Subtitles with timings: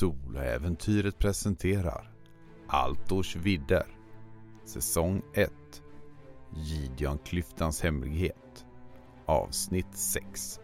[0.00, 2.12] Soloäventyret presenterar
[2.66, 3.86] Altors vidder
[4.64, 5.52] Säsong 1
[6.54, 8.66] Gideonklyftans hemlighet
[9.26, 10.60] Avsnitt 6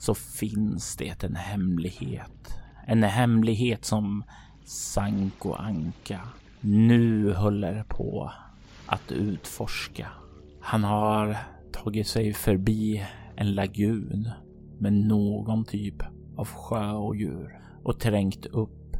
[0.00, 2.54] så finns det en hemlighet.
[2.86, 4.24] En hemlighet som
[4.64, 6.20] Sanko Anka
[6.60, 8.32] nu håller på
[8.86, 10.06] att utforska.
[10.60, 11.36] Han har
[11.72, 14.30] tagit sig förbi en lagun
[14.78, 16.02] med någon typ
[16.36, 18.96] av sjöodjur och trängt upp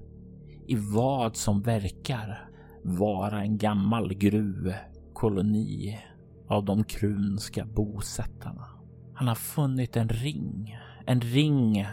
[0.67, 2.49] i vad som verkar
[2.83, 5.99] vara en gammal gruvkoloni
[6.49, 8.67] av de krunska bosättarna.
[9.15, 10.77] Han har funnit en ring,
[11.11, 11.87] en ring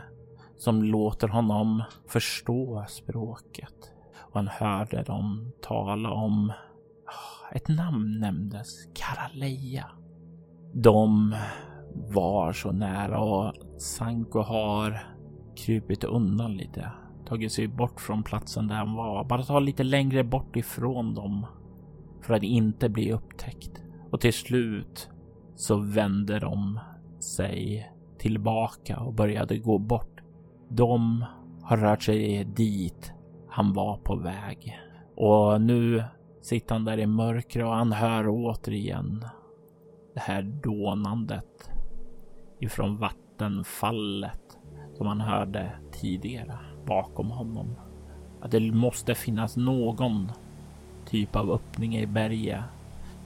[0.57, 3.91] som låter honom förstå språket.
[4.21, 6.49] Och han hörde dem tala om,
[7.05, 9.91] ah, ett namn nämndes, Karaleja.
[10.73, 11.35] De
[11.93, 15.03] var så nära och Sanko har
[15.55, 16.91] krupit undan lite
[17.25, 19.23] tagit sig bort från platsen där han var.
[19.23, 21.45] Bara ta lite längre bort ifrån dem
[22.21, 23.83] för att inte bli upptäckt.
[24.11, 25.09] Och till slut
[25.55, 26.79] så vände de
[27.19, 30.21] sig tillbaka och började gå bort.
[30.69, 31.25] De
[31.61, 33.13] har rört sig dit
[33.49, 34.79] han var på väg.
[35.15, 36.03] Och nu
[36.41, 39.25] sitter han där i mörkret och han hör återigen
[40.13, 41.69] det här dånandet
[42.59, 44.57] ifrån vattenfallet
[44.93, 47.75] som han hörde tidigare bakom honom.
[48.41, 50.31] Att det måste finnas någon
[51.05, 52.63] typ av öppning i berget.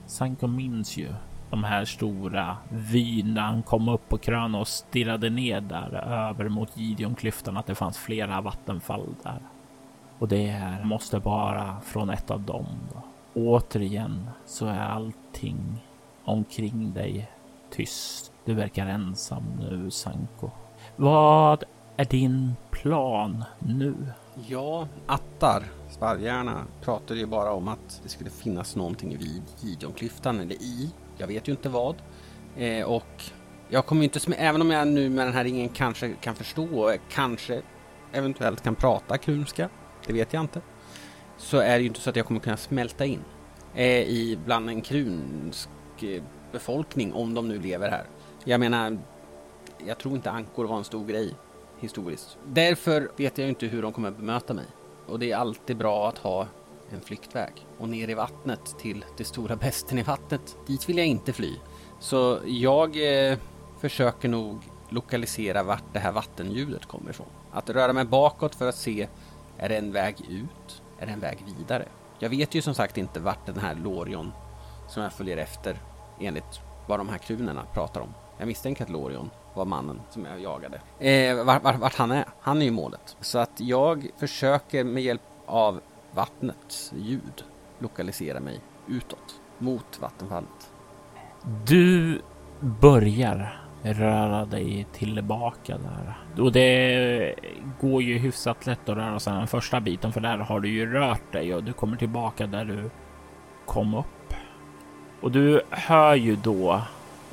[0.06, 1.08] Sanko minns ju
[1.52, 3.40] de här stora vyerna.
[3.40, 7.98] Han kom upp på krönet och stirrade ner där över mot Gideonklyftan att det fanns
[7.98, 9.38] flera vattenfall där.
[10.18, 12.66] Och det här måste vara från ett av dem.
[12.92, 13.02] Då.
[13.40, 15.82] Återigen så är allting
[16.24, 17.30] omkring dig
[17.70, 18.32] tyst.
[18.44, 20.50] Du verkar ensam nu, Sanko.
[20.96, 21.64] Vad
[21.96, 23.94] är din plan nu?
[24.46, 30.54] Ja, Attar, Sparvhjärna, pratade ju bara om att det skulle finnas någonting vid Gideonklyftan, eller
[30.54, 32.02] i, jag vet ju inte vad.
[32.56, 33.22] Eh, och
[33.68, 37.62] jag kommer inte, även om jag nu med den här ringen kanske kan förstå, kanske
[38.12, 39.68] eventuellt kan prata krumska.
[40.06, 40.60] det vet jag inte.
[41.36, 43.24] Så är det ju inte så att jag kommer kunna smälta in
[43.74, 45.68] eh, i bland en krunsk
[46.00, 46.22] eh,
[46.52, 48.04] befolkning om de nu lever här.
[48.44, 48.98] Jag menar,
[49.86, 51.34] jag tror inte ankor var en stor grej
[51.80, 52.38] historiskt.
[52.46, 54.66] Därför vet jag inte hur de kommer bemöta mig.
[55.06, 56.46] Och det är alltid bra att ha
[56.90, 57.52] en flyktväg.
[57.82, 60.56] Och ner i vattnet till det stora bästen i vattnet.
[60.66, 61.56] Dit vill jag inte fly.
[62.00, 62.96] Så jag
[63.30, 63.38] eh,
[63.80, 67.26] försöker nog lokalisera vart det här vattenljudet kommer ifrån.
[67.52, 69.08] Att röra mig bakåt för att se,
[69.58, 70.82] är det en väg ut?
[70.98, 71.88] Är det en väg vidare?
[72.18, 74.32] Jag vet ju som sagt inte vart den här Lorion
[74.88, 75.76] som jag följer efter
[76.20, 78.14] enligt vad de här krunerna pratar om.
[78.38, 80.80] Jag misstänker att Lorion var mannen som jag jagade.
[80.98, 82.24] Eh, vart, vart, vart han är.
[82.40, 83.16] Han är ju målet.
[83.20, 85.80] Så att jag försöker med hjälp av
[86.14, 87.44] vattnets ljud
[87.82, 90.72] lokalisera mig utåt mot vattenfallet.
[91.66, 92.20] Du
[92.60, 96.42] börjar röra dig tillbaka där.
[96.42, 97.34] Och det
[97.80, 100.92] går ju hyfsat lätt att röra sig den första biten för där har du ju
[100.92, 102.90] rört dig och du kommer tillbaka där du
[103.66, 104.34] kom upp.
[105.20, 106.82] Och du hör ju då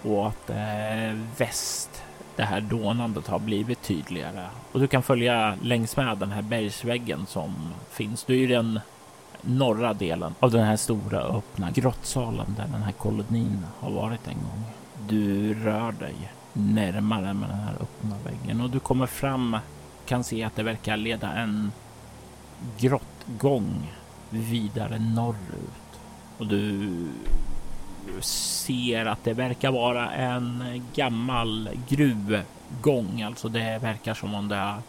[0.03, 2.03] åt eh, väst
[2.35, 7.25] det här dånandet har blivit tydligare och du kan följa längs med den här bergsväggen
[7.25, 8.23] som finns.
[8.23, 8.79] Du är ju den
[9.41, 14.33] norra delen av den här stora öppna grottsalen där den här kolonin har varit en
[14.33, 14.65] gång.
[15.07, 16.15] Du rör dig
[16.53, 19.57] närmare med den här öppna väggen och du kommer fram
[20.05, 21.71] kan se att det verkar leda en
[22.77, 23.91] grottgång
[24.29, 25.99] vidare norrut
[26.37, 26.89] och du
[28.21, 30.63] ser att det verkar vara en
[30.95, 33.21] gammal gruvgång.
[33.21, 34.81] Alltså det verkar som om det har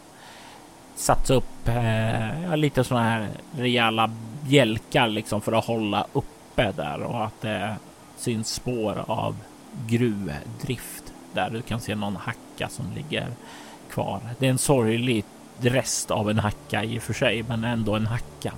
[0.95, 7.25] satts upp eh, lite sådana här rejäla bjälkar liksom för att hålla uppe där och
[7.25, 7.75] att det
[8.17, 9.35] syns spår av
[9.87, 11.49] gruvdrift där.
[11.49, 13.27] Du kan se någon hacka som ligger
[13.89, 14.19] kvar.
[14.39, 15.25] Det är en sorglig
[15.57, 18.53] rest av en hacka i och för sig, men ändå en hacka.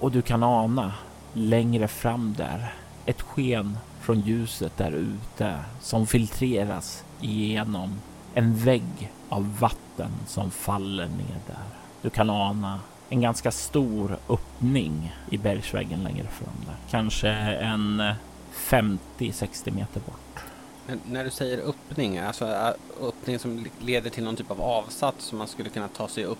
[0.00, 0.92] Och du kan ana
[1.32, 2.74] längre fram där
[3.06, 8.00] ett sken från ljuset där ute som filtreras igenom
[8.34, 11.64] en vägg av vatten som faller ner där.
[12.02, 12.80] Du kan ana
[13.10, 16.74] en ganska stor öppning i bergsväggen längre fram där.
[16.90, 18.14] Kanske en eh,
[18.54, 20.44] 50-60 meter bort.
[20.86, 25.24] Men när du säger öppning, alltså eh, öppning som leder till någon typ av avsats
[25.24, 26.38] som man skulle kunna ta sig upp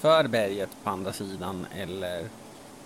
[0.00, 2.28] för berget på andra sidan eller?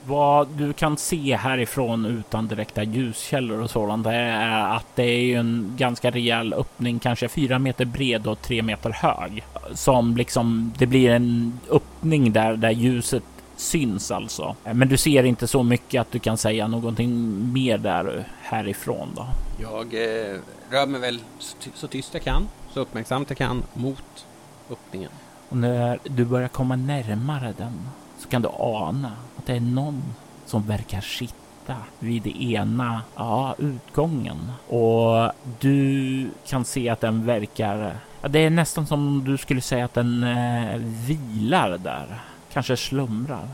[0.07, 5.75] Vad du kan se härifrån utan direkta ljuskällor och sådant är att det är en
[5.77, 9.45] ganska rejäl öppning, kanske fyra meter bred och tre meter hög.
[9.75, 13.23] Som liksom, det blir en öppning där, där ljuset
[13.57, 14.57] syns alltså.
[14.65, 19.27] Men du ser inte så mycket att du kan säga någonting mer där härifrån då.
[19.61, 20.39] Jag eh,
[20.71, 24.27] rör mig väl så, så tyst jag kan, så uppmärksamt jag kan mot
[24.71, 25.11] öppningen.
[25.49, 30.03] Och när du börjar komma närmare den så kan du ana att det är någon
[30.47, 34.53] som verkar sitta vid det ena ja, utgången.
[34.69, 37.97] Och du kan se att den verkar...
[38.23, 42.21] Ja, det är nästan som du skulle säga att den eh, vilar där.
[42.53, 43.49] Kanske slumrar.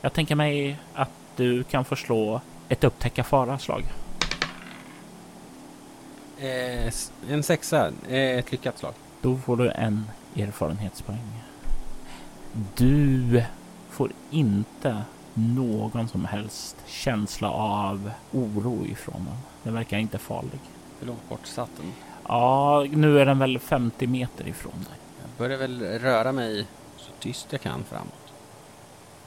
[0.00, 3.82] Jag tänker mig att du kan få slå ett upptäcka fara-slag.
[6.38, 8.92] Eh, s- en sexa, eh, ett lyckat slag.
[9.22, 11.42] Då får du en erfarenhetspoäng.
[12.76, 13.42] Du
[13.98, 15.02] får inte
[15.34, 19.36] någon som helst känsla av oro ifrån den.
[19.62, 20.60] Den verkar inte farlig.
[21.00, 21.92] Hur långt bort satt den?
[22.28, 24.98] Ja, nu är den väl 50 meter ifrån dig.
[25.20, 26.66] Jag börjar väl röra mig
[26.96, 28.32] så tyst jag kan framåt.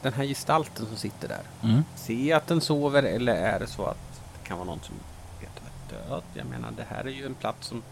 [0.01, 1.69] Den här gestalten som sitter där.
[1.69, 1.83] Mm.
[1.95, 4.95] Ser jag att den sover eller är det så att det kan vara någon som
[5.39, 6.23] vet är död?
[6.33, 7.83] Jag menar, det här är ju en plats som...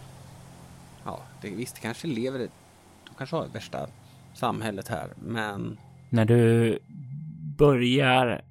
[1.06, 2.40] Ja, det, visst, det kanske lever...
[2.40, 3.88] De kanske har värsta
[4.34, 5.78] samhället här, men...
[6.10, 6.80] När du
[7.58, 8.42] börjar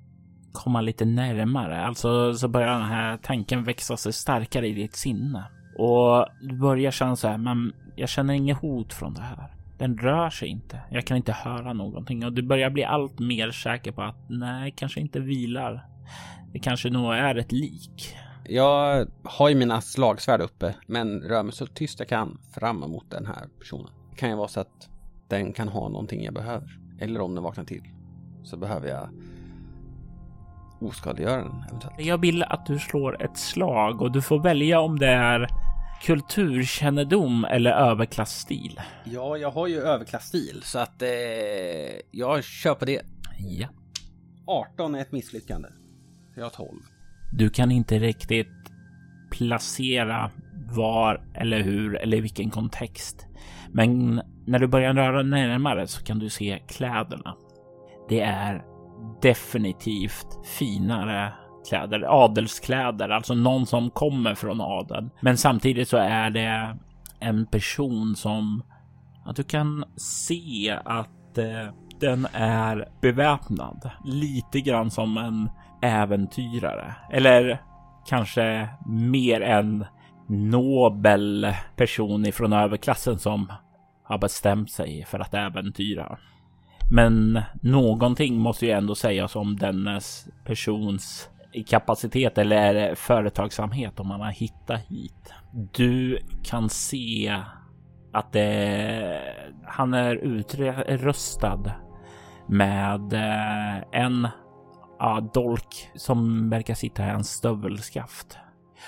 [0.52, 5.44] komma lite närmare, alltså så börjar den här tanken växa sig starkare i ditt sinne.
[5.78, 9.54] Och du börjar känna så här, men jag känner inget hot från det här.
[9.78, 10.80] Den rör sig inte.
[10.90, 14.74] Jag kan inte höra någonting och du börjar bli allt mer säker på att nej,
[14.76, 15.86] kanske inte vilar.
[16.52, 18.16] Det kanske nog är ett lik.
[18.44, 23.10] Jag har ju mina slagsvärd uppe, men rör mig så tyst jag kan fram emot
[23.10, 23.90] den här personen.
[24.10, 24.88] Det kan ju vara så att
[25.28, 26.78] den kan ha någonting jag behöver.
[26.98, 27.82] Eller om den vaknar till
[28.42, 29.08] så behöver jag
[30.80, 31.94] oskadliggöra den eventuellt.
[31.98, 35.48] Jag vill att du slår ett slag och du får välja om det är
[36.02, 38.80] kulturkännedom eller överklassstil.
[39.04, 41.08] Ja, jag har ju överklassstil så att eh,
[42.10, 43.02] jag kör på det.
[43.38, 43.68] Ja.
[44.46, 45.68] 18 är ett misslyckande.
[46.36, 46.68] Jag har 12.
[47.32, 48.48] Du kan inte riktigt
[49.30, 50.30] placera
[50.74, 53.26] var eller hur eller i vilken kontext.
[53.72, 57.36] Men när du börjar röra närmare så kan du se kläderna.
[58.08, 58.64] Det är
[59.22, 61.32] definitivt finare
[61.68, 65.10] kläder, adelskläder, alltså någon som kommer från adeln.
[65.20, 66.76] Men samtidigt så är det
[67.20, 68.62] en person som
[69.24, 73.90] att du kan se att eh, den är beväpnad.
[74.04, 75.50] Lite grann som en
[75.82, 76.94] äventyrare.
[77.10, 77.62] Eller
[78.06, 79.86] kanske mer en
[80.28, 83.52] nobel person ifrån överklassen som
[84.08, 86.18] har bestämt sig för att äventyra.
[86.90, 91.30] Men någonting måste ju ändå sägas om dennes persons
[91.66, 95.32] kapacitet eller företagsamhet om man har hittat hit.
[95.72, 97.42] Du kan se
[98.12, 99.20] att det,
[99.64, 101.72] han är utrustad
[102.48, 104.28] med eh, en
[104.98, 108.38] ja, dolk som verkar sitta i hans stövelskaft.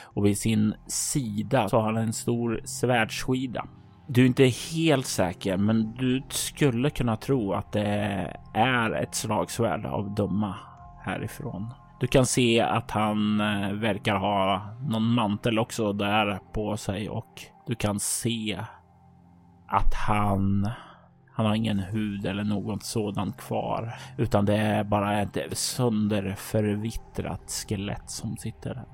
[0.03, 3.67] Och vid sin sida så har han en stor svärdsskida.
[4.13, 9.87] Du är inte helt säker, men du skulle kunna tro att det är ett slagsvärd
[9.87, 10.55] av Dumma
[11.03, 11.75] härifrån.
[12.01, 17.43] Du kan se att han eh, verkar ha någon mantel också där på sig och
[17.67, 18.65] du kan se
[19.69, 20.71] att han
[21.33, 28.11] han har ingen hud eller något sådant kvar, utan det är bara ett sönderförvittrat skelett
[28.11, 28.85] som sitter där.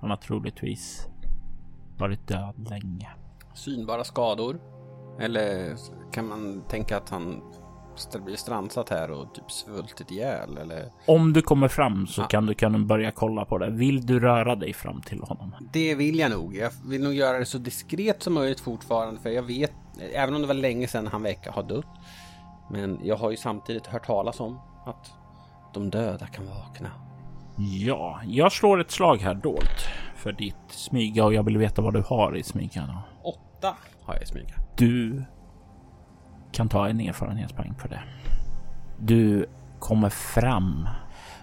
[0.00, 1.08] Han har troligtvis
[1.98, 3.08] varit död länge
[3.56, 4.60] synbara skador?
[5.20, 5.76] Eller
[6.12, 7.42] kan man tänka att han
[8.24, 10.90] blir strandsatt här och typ svultit ihjäl eller?
[11.06, 12.26] Om du kommer fram så ja.
[12.26, 13.70] kan du kan börja kolla på det.
[13.70, 15.54] Vill du röra dig fram till honom?
[15.72, 16.56] Det vill jag nog.
[16.56, 19.72] Jag vill nog göra det så diskret som möjligt fortfarande, för jag vet,
[20.14, 21.86] även om det var länge sedan han verkar ha dött,
[22.70, 25.12] men jag har ju samtidigt hört talas om att
[25.74, 26.90] de döda kan vakna.
[27.58, 31.94] Ja, jag slår ett slag här dolt för ditt smyga och jag vill veta vad
[31.94, 32.96] du har i smygan.
[33.58, 34.54] 8 har jag smyga.
[34.76, 35.24] Du
[36.52, 38.02] kan ta en erfarenhetspoäng för det.
[38.98, 39.46] Du
[39.78, 40.88] kommer fram.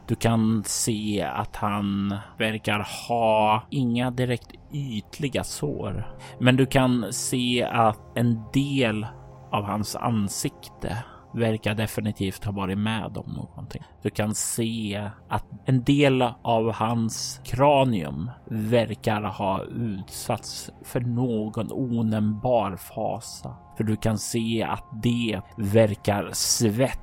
[0.08, 7.64] Du kan se att han verkar ha inga direkt ytliga sår, men du kan se
[7.64, 9.08] att en del
[9.52, 11.04] av hans ansikte
[11.34, 13.84] verkar definitivt ha varit med om någonting.
[14.02, 22.76] Du kan se att en del av hans kranium verkar ha utsatts för någon onämnbar
[22.76, 23.56] fasa.
[23.78, 27.00] För du kan se att det verkar svett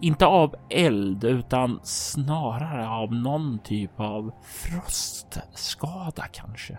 [0.00, 6.78] inte av eld utan snarare av någon typ av frostskada kanske.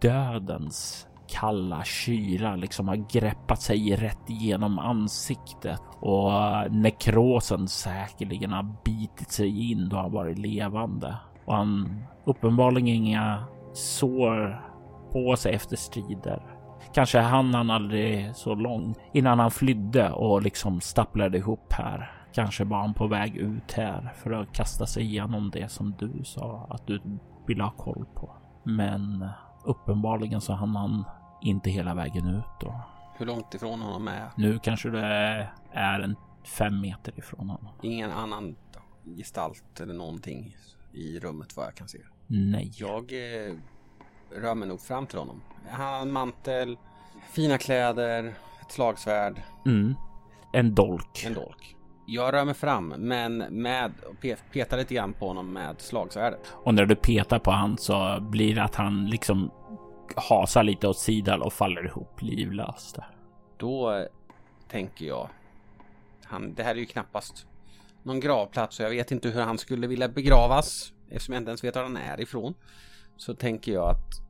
[0.00, 1.06] Dödens
[1.40, 9.30] kalla kyla liksom har greppat sig rätt igenom ansiktet och eh, nekrosen säkerligen har bitit
[9.30, 11.16] sig in då han varit levande.
[11.44, 14.62] Och han uppenbarligen inga sår
[15.12, 16.42] på sig efter strider.
[16.94, 22.12] Kanske hann han aldrig så långt innan han flydde och liksom stapplade ihop här.
[22.34, 26.24] Kanske var han på väg ut här för att kasta sig igenom det som du
[26.24, 27.00] sa att du
[27.46, 28.30] ville ha koll på.
[28.64, 29.28] Men
[29.64, 31.04] uppenbarligen så hann han
[31.44, 32.80] inte hela vägen ut då.
[33.16, 37.68] Hur långt ifrån honom är Nu kanske det är en fem meter ifrån honom.
[37.82, 38.56] ingen annan
[39.16, 40.56] gestalt eller någonting
[40.92, 41.98] i rummet vad jag kan se.
[42.26, 42.70] Nej.
[42.74, 43.54] Jag eh,
[44.40, 45.40] rör mig nog fram till honom.
[45.70, 46.76] Han har en mantel,
[47.30, 48.24] fina kläder,
[48.60, 49.94] ett slagsvärd, Mm.
[50.52, 51.24] En dolk.
[51.26, 51.76] en dolk.
[52.06, 56.40] Jag rör mig fram men med och pe- petar lite grann på honom med slagsvärdet.
[56.64, 59.50] Och när du petar på han så blir det att han liksom
[60.16, 62.94] hasar lite åt sidan och faller ihop livlöst.
[62.94, 63.06] där.
[63.56, 64.06] Då eh,
[64.68, 65.28] tänker jag,
[66.24, 67.46] han, det här är ju knappast
[68.02, 71.64] någon gravplats och jag vet inte hur han skulle vilja begravas eftersom jag inte ens
[71.64, 72.54] vet var han är ifrån.
[73.16, 74.24] Så tänker jag att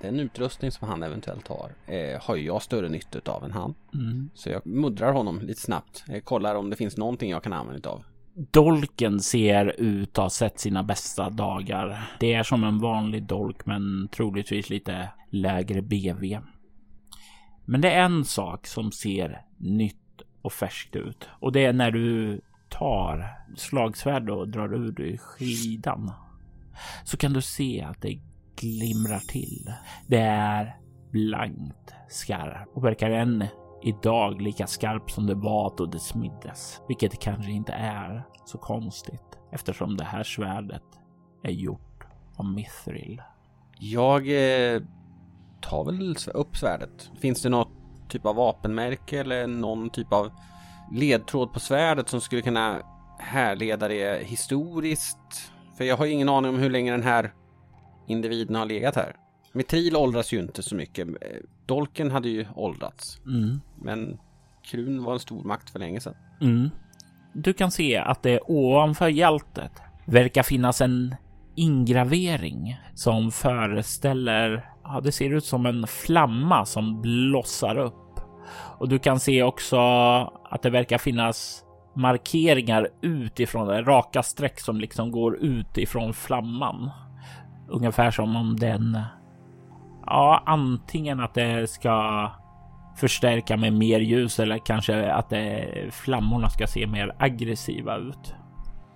[0.00, 3.74] den utrustning som han eventuellt har eh, har ju jag större nytta av än han.
[3.94, 4.30] Mm.
[4.34, 6.04] Så jag muddrar honom lite snabbt.
[6.06, 8.04] Jag kollar om det finns någonting jag kan använda av.
[8.36, 12.10] Dolken ser ut att ha sett sina bästa dagar.
[12.20, 16.38] Det är som en vanlig dolk men troligtvis lite lägre BV.
[17.64, 19.96] Men det är en sak som ser nytt
[20.42, 26.12] och färskt ut och det är när du tar slagsvärd och drar ur dig skidan.
[27.04, 28.20] Så kan du se att det
[28.60, 29.72] glimrar till.
[30.06, 30.76] Det är
[31.10, 33.44] blankt skarpt och verkar än
[33.82, 36.80] idag lika skarp som det var då det smiddes.
[36.88, 40.82] Vilket kanske inte är så konstigt eftersom det här svärdet
[41.42, 42.04] är gjort
[42.36, 43.22] av mithril.
[43.78, 44.82] Jag eh,
[45.60, 47.10] tar väl upp svärdet.
[47.20, 47.72] Finns det något
[48.08, 50.30] typ av vapenmärke eller någon typ av
[50.92, 52.78] ledtråd på svärdet som skulle kunna
[53.18, 55.50] härleda det historiskt?
[55.76, 57.32] För jag har ju ingen aning om hur länge den här
[58.06, 59.16] individen har legat här.
[59.52, 61.08] Mitril åldras ju inte så mycket.
[61.08, 61.14] Eh,
[61.66, 63.20] Dolken hade ju åldrats.
[63.26, 63.60] Mm.
[63.82, 64.18] Men
[64.64, 66.14] Krun var en stor makt för länge sedan.
[66.40, 66.70] Mm.
[67.32, 69.72] Du kan se att det ovanför hjältet
[70.06, 71.14] verkar finnas en
[71.54, 78.20] ingravering som föreställer, ja, det ser ut som en flamma som blossar upp.
[78.78, 79.76] Och du kan se också
[80.50, 81.62] att det verkar finnas
[81.96, 86.90] markeringar utifrån det, raka streck som liksom går ut ifrån flamman.
[87.68, 88.98] Ungefär som om den,
[90.06, 92.30] ja, antingen att det ska
[92.96, 98.34] förstärka med mer ljus eller kanske att det, flammorna ska se mer aggressiva ut.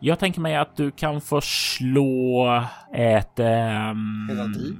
[0.01, 2.47] Jag tänker mig att du kan få slå
[2.95, 3.39] ett...
[3.39, 4.77] Heraldik?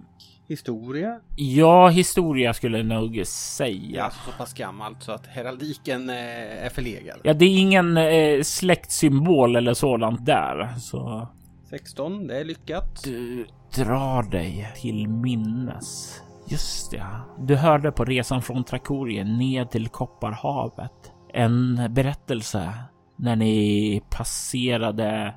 [0.49, 1.21] Historia?
[1.37, 4.05] ja, historia skulle jag nog Ja, säga.
[4.05, 7.19] alltså så pass gammalt så att heraldiken eh, är förlegad.
[7.23, 11.29] Ja, det är ingen eh, släktsymbol eller sådant där, så
[11.71, 13.03] 16, det är lyckat.
[13.05, 16.21] du drar dig till minnes.
[16.47, 17.07] Just det,
[17.39, 22.73] du hörde på resan från Trakorien ned till Kopparhavet en berättelse
[23.17, 25.35] när ni passerade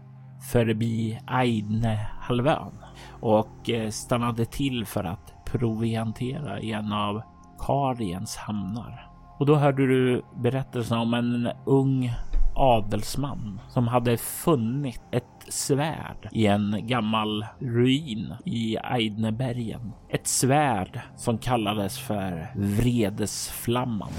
[0.52, 2.74] förbi Aidne-halvön
[3.22, 7.22] och eh, stannade till för att proviantera i en av
[7.60, 9.10] Kariens hamnar.
[9.40, 12.12] Och då hörde du berättelsen om en ung
[12.56, 19.92] adelsman som hade funnit ett svärd i en gammal ruin i Aidnebergen.
[20.10, 24.12] Ett svärd som kallades för Vredesflamman.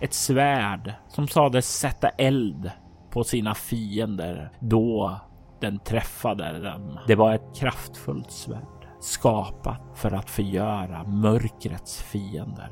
[0.00, 2.70] Ett svärd som sades sätta eld
[3.10, 5.20] på sina fiender då
[5.60, 6.98] den träffade dem.
[7.06, 12.70] Det var ett kraftfullt svärd skapat för att förgöra mörkrets fiender.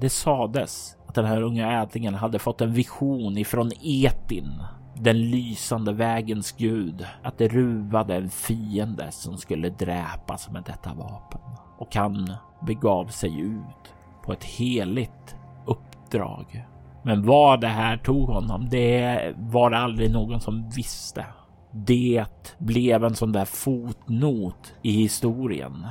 [0.00, 4.62] Det sades att den här unga ädlingen hade fått en vision ifrån Etin,
[5.00, 11.40] den lysande vägens gud, att det ruvade en fiende som skulle dräpas med detta vapen.
[11.78, 12.32] Och han
[12.66, 15.36] begav sig ut på ett heligt
[15.66, 16.64] uppdrag.
[17.02, 21.26] Men vad det här tog honom, det var det aldrig någon som visste.
[21.72, 25.86] det blev en sån där fotnot i historien.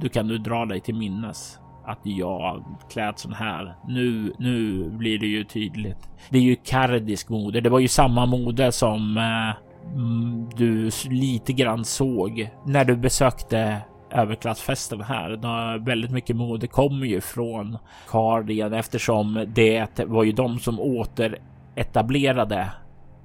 [0.00, 3.74] Du kan nu dra dig till minnes att jag klädseln här.
[3.88, 6.08] Nu, nu blir det ju tydligt.
[6.30, 7.60] Det är ju kardisk mode.
[7.60, 9.50] Det var ju samma mode som eh,
[9.94, 15.78] mm, du lite grann såg när du besökte överklassfesten här.
[15.78, 17.78] Väldigt mycket mode kommer ju från
[18.10, 22.70] Kardien eftersom det var ju de som återetablerade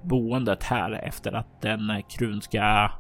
[0.02, 2.92] boendet här efter att den krunska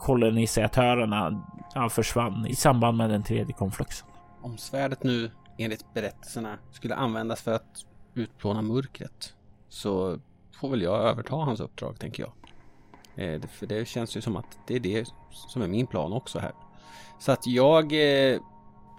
[0.00, 1.42] kolonisatörerna
[1.90, 4.08] försvann i samband med den tredje konfluxen.
[4.46, 7.84] Om svärdet nu enligt berättelserna skulle användas för att
[8.14, 9.34] utplåna mörkret
[9.68, 10.18] så
[10.52, 12.32] får väl jag överta hans uppdrag tänker jag.
[13.16, 16.38] Eh, för det känns ju som att det är det som är min plan också
[16.38, 16.52] här.
[17.18, 18.40] Så att jag eh,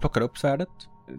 [0.00, 0.68] plockar upp svärdet,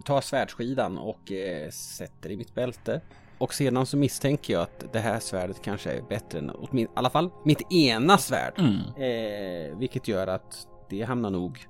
[0.04, 3.00] tar svärdsskidan och eh, sätter i mitt bälte.
[3.38, 7.10] Och sedan så misstänker jag att det här svärdet kanske är bättre än i alla
[7.10, 8.58] fall mitt ena svärd.
[8.58, 8.80] Mm.
[8.96, 11.66] Eh, vilket gör att det hamnar nog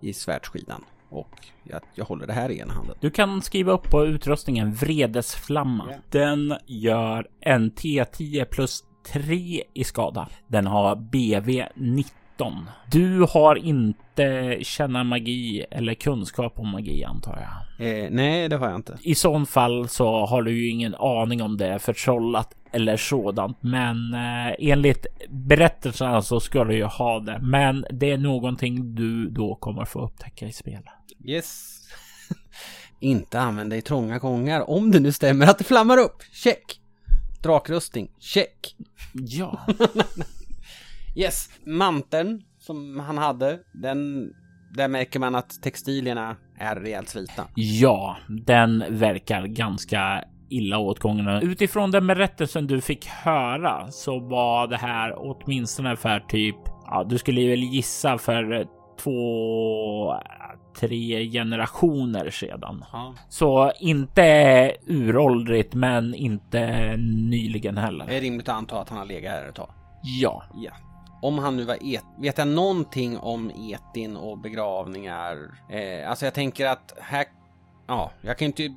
[0.00, 0.84] i svärdsskidan.
[1.08, 2.96] Och jag, jag håller det här i ena handen.
[3.00, 5.86] Du kan skriva upp på utrustningen Vredesflamma.
[5.88, 6.00] Yeah.
[6.10, 10.28] Den gör en T10 plus 3 i skada.
[10.46, 12.68] Den har BV 19.
[12.90, 17.66] Du har inte känna magi eller kunskap om magi antar jag?
[17.88, 18.98] Eh, nej, det har jag inte.
[19.02, 23.62] I sån fall så har du ju ingen aning om det är förtrollat eller sådant.
[23.62, 27.38] Men eh, enligt berättelserna så ska du ju ha det.
[27.42, 30.84] Men det är någonting du då kommer få upptäcka i spelet.
[31.24, 31.80] Yes.
[33.00, 36.22] inte använda i trånga gångar om det nu stämmer att det flammar upp.
[36.32, 36.80] Check.
[37.42, 38.10] Drakrustning.
[38.18, 38.76] Check.
[39.12, 39.66] Ja.
[41.16, 41.50] yes.
[41.64, 44.30] Manteln som han hade, den
[44.74, 47.48] där märker man att textilierna är rejält slitna.
[47.54, 51.28] Ja, den verkar ganska illa åtgången.
[51.28, 57.18] Utifrån den berättelsen du fick höra så var det här åtminstone för typ, ja, du
[57.18, 58.66] skulle väl gissa för
[59.00, 60.14] två,
[60.80, 62.84] tre generationer sedan.
[62.92, 63.14] Ja.
[63.28, 66.96] Så inte uråldrigt, men inte
[67.30, 68.06] nyligen heller.
[68.06, 69.70] Det är rimligt att anta att han har legat här ett tag.
[70.02, 70.42] Ja.
[70.54, 70.72] ja.
[71.22, 75.36] Om han nu var et vet jag någonting om etin och begravningar?
[75.70, 77.24] Eh, alltså jag tänker att här
[77.88, 78.74] Ja, jag kan inte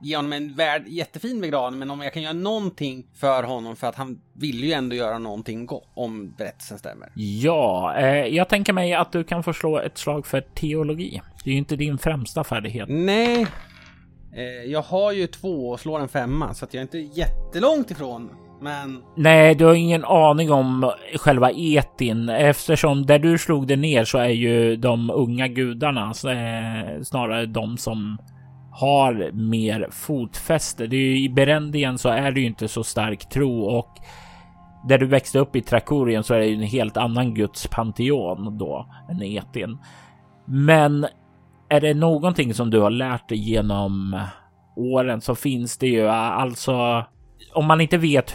[0.00, 3.86] ge honom en värld, jättefin begravning, men om jag kan göra någonting för honom för
[3.86, 7.12] att han vill ju ändå göra någonting gott om berättelsen stämmer.
[7.14, 11.20] Ja, eh, jag tänker mig att du kan få slå ett slag för teologi.
[11.44, 12.88] Det är ju inte din främsta färdighet.
[12.88, 13.46] Nej,
[14.36, 17.90] eh, jag har ju två och slår en femma så att jag är inte jättelångt
[17.90, 18.30] ifrån.
[18.60, 19.02] Men...
[19.16, 24.18] Nej, du har ingen aning om själva etin eftersom där du slog det ner så
[24.18, 28.18] är ju de unga gudarna eh, snarare de som
[28.72, 30.86] har mer fotfäste.
[30.86, 33.98] Det är ju, I Berendien så är det ju inte så stark tro och
[34.88, 38.58] där du växte upp i Trakorien så är det ju en helt annan guds panteon
[38.58, 39.78] då än Etin.
[40.44, 41.06] Men
[41.68, 44.20] är det någonting som du har lärt dig genom
[44.76, 47.04] åren så finns det ju alltså
[47.54, 48.34] om man inte vet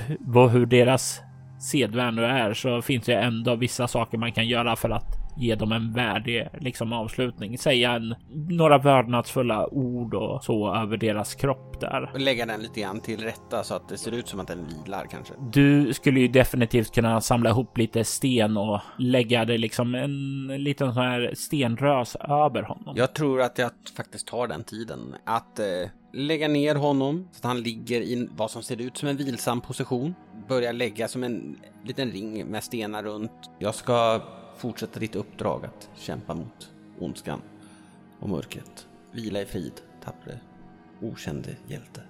[0.52, 1.22] hur deras
[1.60, 5.72] sedvänjor är så finns det ändå vissa saker man kan göra för att ge dem
[5.72, 7.58] en värdig liksom avslutning.
[7.58, 8.16] Säga en,
[8.50, 12.12] några vördnadsfulla ord och så över deras kropp där.
[12.14, 14.68] Och lägga den lite grann till rätta så att det ser ut som att den
[14.68, 15.34] vilar kanske.
[15.52, 20.94] Du skulle ju definitivt kunna samla ihop lite sten och lägga det liksom en liten
[20.94, 22.96] sån här stenrös över honom.
[22.98, 25.66] Jag tror att jag faktiskt tar den tiden att eh,
[26.14, 29.62] lägga ner honom så att han ligger i vad som ser ut som en vilsam
[29.62, 30.16] position.
[30.50, 33.32] Börja lägga som en liten ring med stenar runt.
[33.60, 34.22] Jag ska
[34.58, 37.42] fortsätta ditt uppdrag att kämpa mot ondskan
[38.20, 38.88] och mörkret.
[39.12, 40.40] Vila i frid, tappre,
[41.02, 42.02] okände hjälte.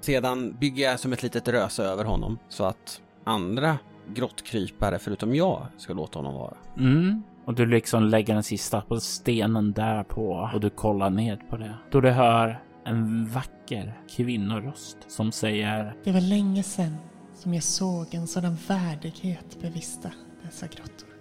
[0.00, 3.78] Sedan bygger jag som ett litet röse över honom så att andra
[4.14, 6.56] grottkrypare förutom jag ska låta honom vara.
[6.78, 7.22] Mm.
[7.44, 11.56] Och du liksom lägger den sista på stenen där på och du kollar ner på
[11.56, 11.74] det.
[11.90, 16.96] Då du hör en vacker kvinnoröst som säger Det var länge sedan
[17.34, 20.10] som jag såg en sådan värdighet bevista
[20.42, 21.13] dessa grottor.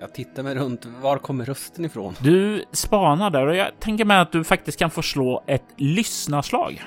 [0.00, 0.86] Jag tittar mig runt.
[1.02, 2.14] Var kommer rösten ifrån?
[2.20, 6.82] Du spanar där och jag tänker mig att du faktiskt kan få slå ett lyssnarslag.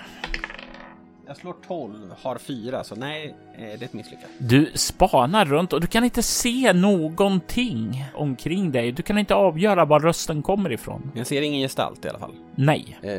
[1.27, 4.35] Jag slår 12, har 4, så nej, eh, det är ett misslyckande.
[4.37, 8.91] Du spanar runt och du kan inte se någonting omkring dig.
[8.91, 11.11] Du kan inte avgöra var rösten kommer ifrån.
[11.15, 12.35] Jag ser ingen gestalt i alla fall.
[12.55, 12.97] Nej.
[13.01, 13.11] Eh,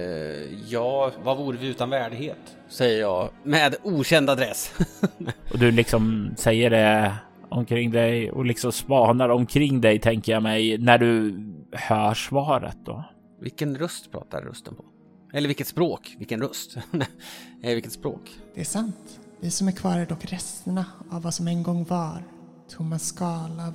[0.68, 2.56] ja, vad vore vi utan värdighet?
[2.68, 4.74] Säger jag med okänd adress.
[5.52, 7.14] och du liksom säger det
[7.52, 13.04] omkring dig och liksom spanar omkring dig tänker jag mig när du hör svaret då.
[13.40, 14.84] Vilken röst pratar rösten på?
[15.32, 16.16] Eller vilket språk?
[16.18, 16.76] Vilken röst?
[17.62, 18.30] vilket språk?
[18.54, 19.20] Det är sant.
[19.40, 22.22] Vi som är kvar är dock resterna av vad som en gång var.
[22.68, 23.74] tomma skal av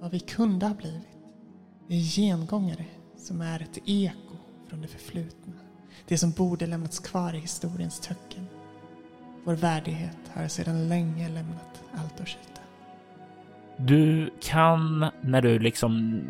[0.00, 1.02] vad vi kunde ha blivit.
[1.86, 2.84] Vi är gengångare
[3.16, 4.36] som är ett eko
[4.68, 5.52] från det förflutna.
[6.08, 8.46] Det som borde lämnats kvar i historiens töcken.
[9.44, 12.57] Vår värdighet har sedan länge lämnat Altors yta.
[13.80, 16.20] Du kan när du liksom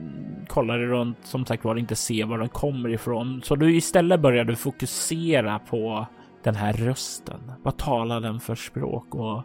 [0.48, 3.40] kollar dig runt som sagt var inte se var den kommer ifrån.
[3.44, 6.06] Så du istället börjar du fokusera på
[6.42, 7.52] den här rösten.
[7.62, 9.14] Vad talar den för språk?
[9.14, 9.42] Och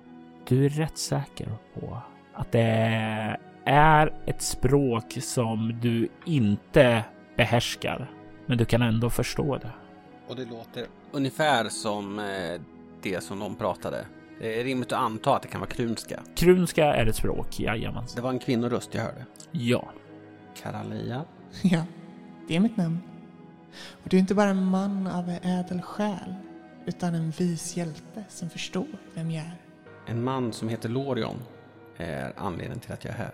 [0.47, 1.97] du är rätt säker på
[2.33, 7.03] att det är ett språk som du inte
[7.37, 8.11] behärskar.
[8.45, 9.71] Men du kan ändå förstå det.
[10.27, 12.61] Och det låter ungefär som eh,
[13.01, 14.05] det som de pratade.
[14.43, 16.23] Det är rimligt att anta att det kan vara krunska.
[16.35, 18.03] Krunska är ett språk, jajamän.
[18.15, 19.25] Det var en kvinnoröst jag hörde.
[19.51, 19.91] Ja.
[20.61, 21.25] Karalia.
[21.61, 21.83] Ja,
[22.47, 22.99] det är mitt namn.
[24.03, 26.35] Och du är inte bara en man av ädel själ,
[26.85, 29.57] utan en vis hjälte som förstår vem jag är.
[30.05, 31.39] En man som heter Lorion
[31.97, 33.33] är anledningen till att jag är här.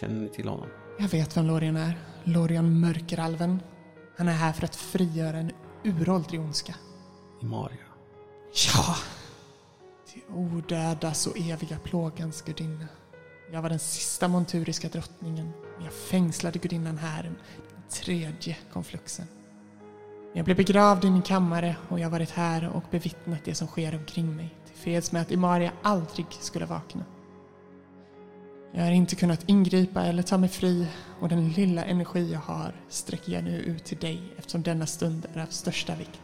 [0.00, 0.68] Känner ni till honom?
[0.98, 1.98] Jag vet vem Lorion är.
[2.24, 3.62] Lorion Mörkeralven.
[4.16, 5.52] Han är här för att frigöra en
[5.84, 6.74] uråldrig ondska.
[7.42, 7.78] Imaria.
[8.74, 8.96] Ja!
[10.12, 12.88] Till odödas och eviga plågans gudinna.
[13.52, 15.52] Jag var den sista monturiska drottningen.
[15.76, 17.36] men Jag fängslade gudinnan här, den
[17.88, 19.26] tredje konfluxen.
[20.32, 23.66] Jag blev begravd i min kammare och jag har varit här och bevittnat det som
[23.66, 24.54] sker omkring mig.
[24.66, 27.04] Tillfreds med att Imaria aldrig skulle vakna.
[28.72, 30.86] Jag har inte kunnat ingripa eller ta mig fri
[31.20, 35.26] och den lilla energi jag har sträcker jag nu ut till dig eftersom denna stund
[35.34, 36.20] är av största vikt.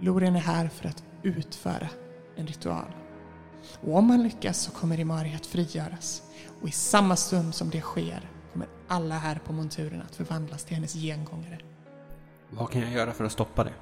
[0.00, 1.88] Lorien är här för att utföra
[2.36, 2.94] en ritual.
[3.80, 6.22] Och om han lyckas så kommer Imaria att frigöras.
[6.62, 10.74] Och i samma stund som det sker kommer alla här på monturen att förvandlas till
[10.74, 11.58] hennes gengångare.
[12.50, 13.72] Vad kan jag göra för att stoppa det?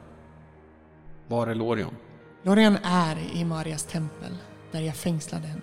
[1.28, 1.96] Var är Lorion?
[2.42, 4.36] Lorien är i Imarias tempel,
[4.72, 5.62] där jag fängslade henne.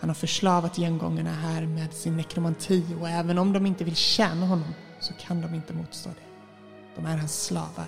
[0.00, 4.46] Han har förslavat gengångarna här med sin nekromanti och även om de inte vill tjäna
[4.46, 6.52] honom så kan de inte motstå det.
[6.96, 7.86] De är hans slavar.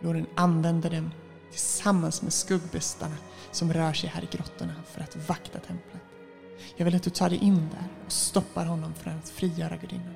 [0.00, 1.10] Lorien använder dem
[1.54, 3.16] tillsammans med skuggbestarna
[3.50, 6.02] som rör sig här i grottorna för att vakta templet.
[6.76, 10.14] Jag vill att du tar dig in där och stoppar honom från att frigöra gudinnan.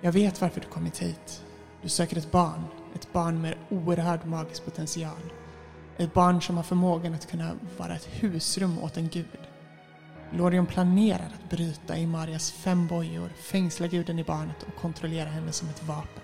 [0.00, 1.44] Jag vet varför du kommit hit.
[1.82, 2.64] Du söker ett barn.
[2.94, 5.32] Ett barn med oerhörd magisk potential.
[5.96, 9.40] Ett barn som har förmågan att kunna vara ett husrum åt en gud.
[10.32, 15.68] Lorion planerar att bryta Imarias fem bojor, fängsla guden i barnet och kontrollera henne som
[15.68, 16.22] ett vapen.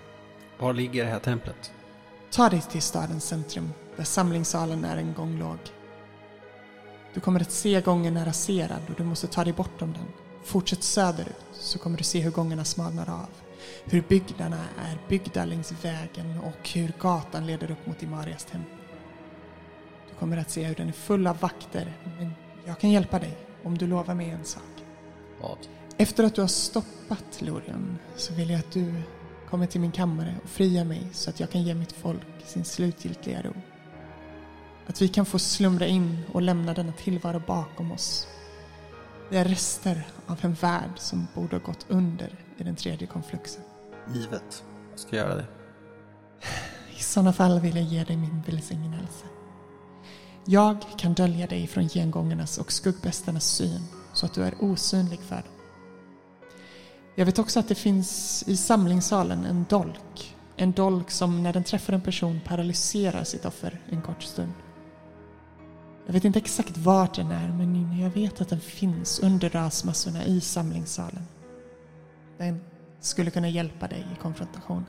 [0.59, 1.71] Var ligger det här templet?
[2.31, 5.57] Ta dig till stadens centrum, där samlingssalen är en gång låg.
[7.13, 10.05] Du kommer att se gången är raserad och du måste ta dig bortom den.
[10.43, 13.29] Fortsätt söderut så kommer du se hur gångarna smalnar av.
[13.83, 18.77] Hur byggnaderna är byggda längs vägen och hur gatan leder upp mot Imarias tempel.
[20.09, 22.31] Du kommer att se hur den är full av vakter, men
[22.65, 24.83] jag kan hjälpa dig om du lovar mig en sak.
[25.41, 25.57] Vad?
[25.97, 28.93] Efter att du har stoppat Lorian så vill jag att du
[29.49, 32.65] kommer till min kammare och friar mig så att jag kan ge mitt folk sin
[32.65, 33.53] slutgiltiga ro.
[34.87, 38.27] Att vi kan få slumra in och lämna denna tillvaro bakom oss.
[39.29, 43.63] Vi är rester av en värld som borde ha gått under i den tredje konfluxen.
[44.13, 44.63] Givet.
[44.91, 45.45] Jag ska göra det.
[46.97, 49.25] I sådana fall vill jag ge dig min välsignelse.
[50.45, 53.81] Jag kan dölja dig från gengångarnas och skuggbästarnas syn
[54.13, 55.58] så att du är osynlig för dem.
[57.15, 60.35] Jag vet också att det finns i samlingssalen en dolk.
[60.55, 64.53] En dolk som när den träffar en person paralyserar sitt offer en kort stund.
[66.05, 70.25] Jag vet inte exakt vart den är men jag vet att den finns under rasmassorna
[70.25, 71.23] i samlingssalen.
[72.37, 72.61] Den
[72.99, 74.85] skulle kunna hjälpa dig i konfrontation.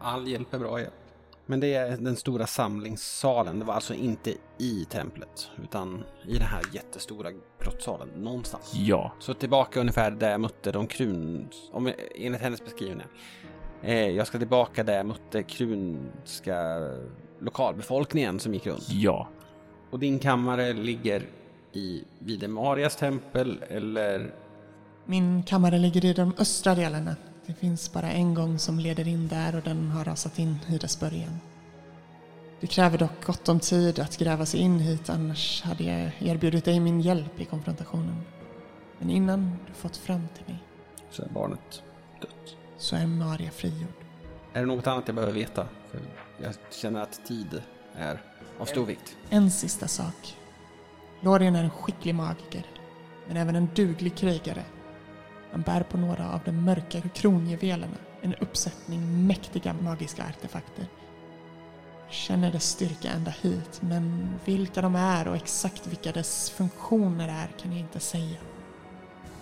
[0.00, 1.09] All hjälp är bra hjälp.
[1.50, 3.58] Men det är den stora samlingssalen.
[3.58, 8.72] Det var alltså inte i templet, utan i den här jättestora grottsalen någonstans.
[8.74, 9.12] Ja.
[9.18, 11.48] Så tillbaka ungefär där jag mötte de krun...
[11.72, 13.06] Om, enligt hennes beskrivning.
[13.82, 16.56] Eh, jag ska tillbaka där jag mötte krunska
[17.38, 18.88] lokalbefolkningen som gick runt.
[18.90, 19.28] Ja.
[19.90, 21.22] Och din kammare ligger
[21.72, 24.34] i vid Marias tempel eller...
[25.04, 27.16] Min kammare ligger i de östra delarna.
[27.50, 30.78] Det finns bara en gång som leder in där och den har rasat in i
[30.78, 31.40] dess början.
[32.60, 36.64] Det kräver dock gott om tid att gräva sig in hit annars hade jag erbjudit
[36.64, 38.22] dig min hjälp i konfrontationen.
[38.98, 40.62] Men innan du fått fram till mig
[41.10, 41.82] Så är barnet
[42.20, 42.56] dött.
[42.78, 44.04] så är Maria frigjord.
[44.52, 45.66] Är det något annat jag behöver veta?
[45.90, 46.00] För
[46.42, 47.62] jag känner att tid
[47.96, 48.22] är
[48.58, 49.16] av stor vikt.
[49.30, 50.36] En sista sak.
[51.20, 52.66] Lorien är en skicklig magiker,
[53.28, 54.64] men även en duglig krigare.
[55.52, 60.86] Han bär på några av de mörka kronjuvelerna, en uppsättning mäktiga magiska artefakter.
[62.08, 67.48] Känner dess styrka ända hit, men vilka de är och exakt vilka dess funktioner är
[67.62, 68.36] kan jag inte säga.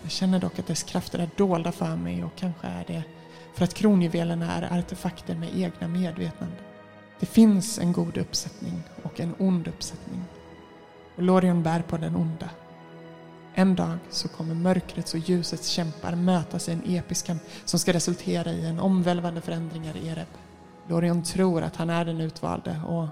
[0.02, 3.02] Jag känner dock att dess krafter är dolda för mig och kanske är det
[3.54, 6.56] för att kronjuvelerna är artefakter med egna medvetande.
[7.20, 10.24] Det finns en god uppsättning och en ond uppsättning.
[11.16, 12.50] Och Lorion bär på den onda.
[13.58, 17.92] En dag så kommer mörkrets och ljusets kämpar mötas i en episk kamp som ska
[17.92, 20.26] resultera i en omvälvande förändringar i Ereb.
[20.88, 23.06] Lorion tror att han är den utvalde och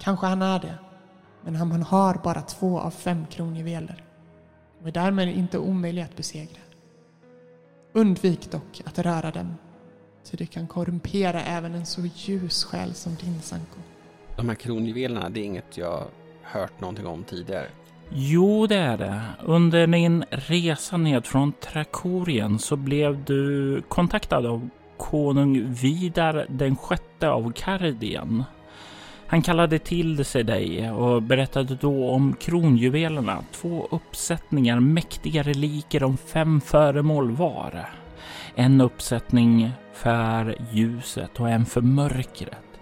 [0.00, 0.74] kanske han är det.
[1.44, 4.04] Men han har bara två av fem kronjuveler
[4.80, 6.60] och är därmed inte omöjlig att besegra.
[7.92, 9.54] Undvik dock att röra dem,
[10.24, 13.78] ty det kan korrumpera även en så ljus själ som din Sanko.
[14.36, 16.06] De här kronjuvelerna, det är inget jag
[16.42, 17.66] hört någonting om tidigare.
[18.12, 19.22] Jo, det är det.
[19.44, 27.30] Under din resa ned från Trakorien så blev du kontaktad av konung Vidar den sjätte
[27.30, 28.44] av Kardien.
[29.26, 36.16] Han kallade till sig dig och berättade då om kronjuvelerna, två uppsättningar mäktiga reliker om
[36.16, 37.88] fem föremål var.
[38.54, 42.80] En uppsättning för ljuset och en för mörkret.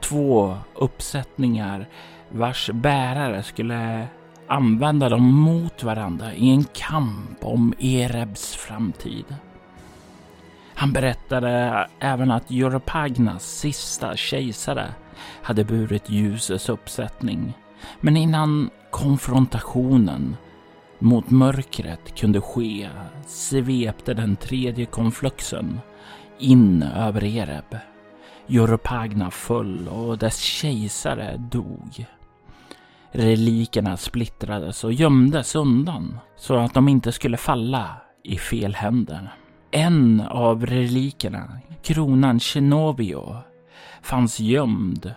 [0.00, 1.88] Två uppsättningar
[2.28, 4.06] vars bärare skulle
[4.50, 9.24] använda dem mot varandra i en kamp om Erebs framtid.
[10.74, 14.94] Han berättade även att Europagnas sista kejsare
[15.42, 17.52] hade burit ljusets uppsättning.
[18.00, 20.36] Men innan konfrontationen
[20.98, 22.88] mot mörkret kunde ske
[23.26, 25.80] svepte den tredje konfluxen
[26.38, 27.76] in över Ereb.
[28.48, 32.06] Europagna föll och dess kejsare dog.
[33.12, 39.34] Relikerna splittrades och gömdes undan så att de inte skulle falla i fel händer.
[39.70, 43.36] En av relikerna, kronan Chenovio,
[44.02, 45.14] fanns gömd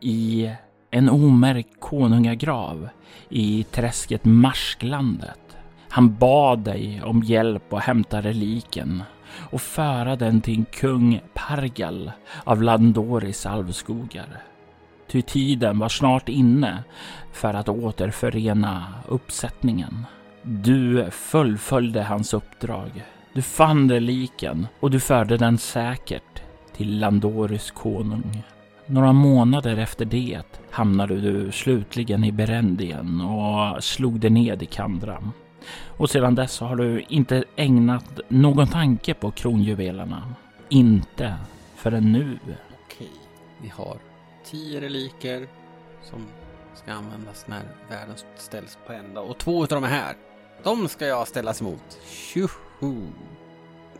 [0.00, 0.50] i
[0.90, 2.88] en omärkt konungagrav
[3.28, 5.56] i träsket Marsklandet.
[5.88, 9.02] Han bad dig om hjälp att hämta reliken
[9.50, 12.12] och föra den till kung Pargal
[12.44, 14.42] av Landoris alvskogar.
[15.08, 16.84] Ty tiden var snart inne
[17.32, 20.06] för att återförena uppsättningen.
[20.42, 23.04] Du fullföljde hans uppdrag.
[23.32, 26.42] Du fann reliken och du förde den säkert
[26.76, 28.42] till Landoris konung.
[28.86, 35.22] Några månader efter det hamnade du slutligen i Berendien och slog dig ned i Kandra.
[35.88, 40.22] Och sedan dess har du inte ägnat någon tanke på kronjuvelerna.
[40.68, 41.34] Inte
[41.76, 42.38] förrän nu.
[42.84, 43.10] Okej,
[43.62, 43.96] vi har
[44.44, 45.48] tio reliker
[46.02, 46.26] som
[46.74, 49.20] ska användas när världen ställs på ända.
[49.20, 50.16] Och två av är här.
[50.62, 51.98] De ska jag ställas emot.
[52.06, 53.06] Tjoho!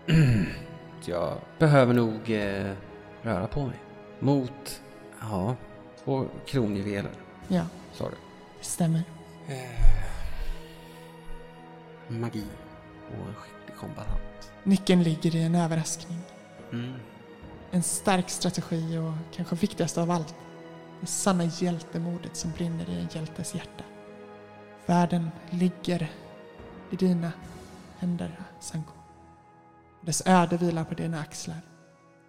[1.07, 2.73] jag behöver nog eh,
[3.23, 3.77] röra på mig.
[4.21, 4.83] Mot,
[5.21, 5.57] ja,
[6.05, 7.13] två kronjuveler,
[7.49, 8.17] Ja, sa du.
[8.61, 9.03] stämmer.
[12.09, 12.45] Magi
[13.09, 14.53] och en skicklig kombatant.
[14.63, 16.19] Nyckeln ligger i en överraskning.
[16.73, 16.93] Mm.
[17.75, 20.35] En stark strategi och kanske viktigast av allt,
[21.01, 23.85] det sanna hjältemodet som brinner i en hjältes hjärta.
[24.87, 26.11] Världen ligger
[26.91, 27.33] i dina
[27.99, 28.93] händer, Sanko.
[30.01, 31.61] Dess öde vilar på dina axlar.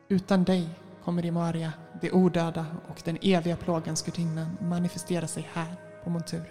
[0.08, 0.70] Utan dig
[1.04, 6.46] kommer Imaria, det odöda och den eviga plågans gudinnan manifestera sig här på monturen.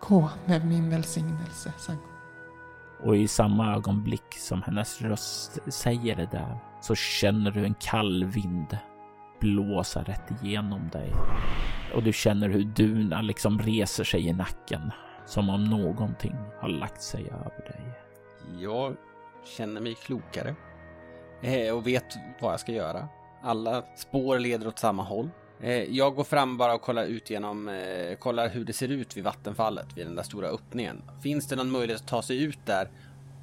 [0.00, 2.08] Gå med min välsignelse, Sanko.
[3.04, 8.24] Och i samma ögonblick som hennes röst säger det där så känner du en kall
[8.24, 8.78] vind
[9.40, 11.12] blåsa rätt igenom dig.
[11.94, 14.90] Och du känner hur duna liksom reser sig i nacken.
[15.26, 17.80] Som om någonting har lagt sig över dig.
[18.60, 18.96] Jag
[19.56, 20.54] känner mig klokare
[21.42, 23.08] eh, och vet vad jag ska göra.
[23.42, 25.30] Alla spår leder åt samma håll.
[25.60, 29.16] Eh, jag går fram bara och kollar ut genom, eh, kollar hur det ser ut
[29.16, 31.02] vid vattenfallet, vid den där stora öppningen.
[31.22, 32.90] Finns det någon möjlighet att ta sig ut där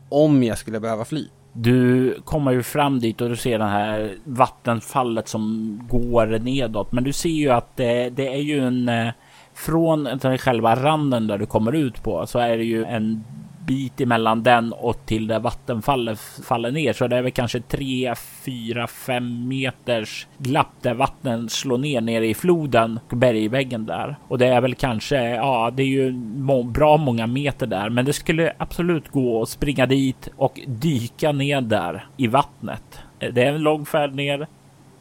[0.10, 1.30] om jag skulle behöva fly?
[1.58, 6.91] Du kommer ju fram dit och du ser det här vattenfallet som går nedåt.
[6.91, 8.89] Men du ser ju att det, det är ju en...
[8.89, 9.10] Eh,
[9.56, 13.24] från själva randen där du kommer ut på så är det ju en
[13.65, 16.93] bit emellan den och till där vattenfallet faller ner.
[16.93, 22.28] Så det är väl kanske 3, 4, 5 meters glapp där vattnet slår ner nere
[22.28, 24.15] i floden och bergväggen där.
[24.28, 28.06] Och det är väl kanske, ja, det är ju må bra många meter där, men
[28.06, 32.99] det skulle absolut gå att springa dit och dyka ner där i vattnet.
[33.19, 34.47] Det är en lång färd ner,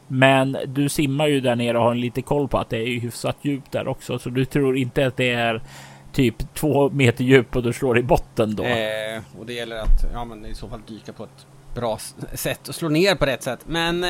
[0.07, 3.37] men du simmar ju där nere och har lite koll på att det är hyfsat
[3.41, 5.61] djupt där också, så du tror inte att det är
[6.15, 8.63] typ två meter djup och du slår i botten då.
[8.63, 11.97] Eh, och det gäller att, ja men i så fall dyka på ett bra
[12.33, 13.59] sätt att slå ner på rätt sätt.
[13.65, 14.09] Men eh,